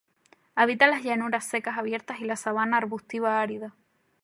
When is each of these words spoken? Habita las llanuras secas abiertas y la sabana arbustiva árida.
Habita 0.55 0.87
las 0.87 1.03
llanuras 1.03 1.45
secas 1.45 1.77
abiertas 1.77 2.21
y 2.21 2.25
la 2.25 2.35
sabana 2.35 2.77
arbustiva 2.77 3.39
árida. 3.39 3.75